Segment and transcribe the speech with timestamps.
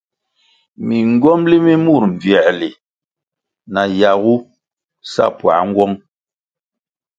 [0.87, 2.69] Mingywomli mi mur mbvierli
[3.73, 4.35] na yagu
[5.11, 5.95] sa puáh nğuong.